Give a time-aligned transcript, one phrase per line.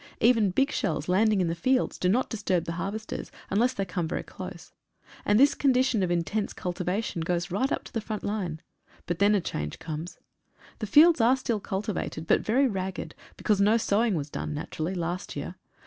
[0.19, 4.07] Even big shells landing in the fields do not disturb the harvesters unless they come
[4.07, 4.73] very close,
[5.25, 8.63] and this condition of intense cultivation goes on right up to the front line,
[9.05, 10.17] but then a change comes.
[10.79, 15.35] The fields are still cultivated, but very ragged, because no sowing was done, naturally, last
[15.35, 15.53] year.